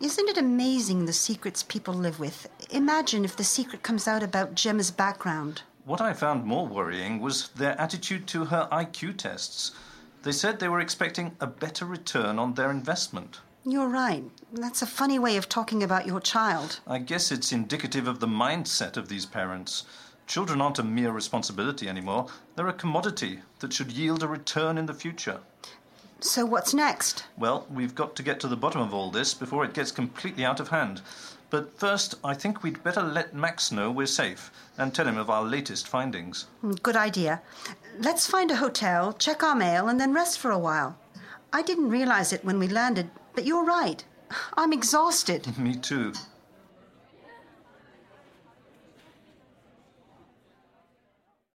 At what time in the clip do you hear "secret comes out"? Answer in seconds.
3.42-4.22